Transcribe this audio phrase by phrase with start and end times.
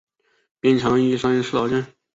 [0.59, 1.85] 边墙依山势而建。